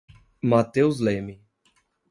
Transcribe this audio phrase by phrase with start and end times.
[0.41, 1.39] Mateus Leme